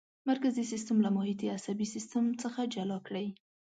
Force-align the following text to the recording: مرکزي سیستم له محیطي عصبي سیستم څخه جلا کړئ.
مرکزي 0.29 0.63
سیستم 0.71 0.97
له 1.05 1.09
محیطي 1.17 1.47
عصبي 1.57 1.87
سیستم 1.95 2.25
څخه 2.41 2.61
جلا 2.73 2.97
کړئ. 3.07 3.27